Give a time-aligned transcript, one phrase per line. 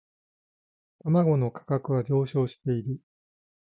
[1.03, 3.01] 卵の価格は上昇している